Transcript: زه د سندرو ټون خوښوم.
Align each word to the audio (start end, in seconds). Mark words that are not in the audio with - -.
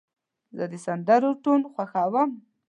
زه 0.57 0.63
د 0.71 0.73
سندرو 0.85 1.31
ټون 1.43 1.61
خوښوم. 1.71 2.29